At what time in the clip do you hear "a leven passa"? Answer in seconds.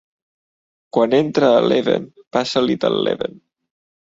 1.57-2.65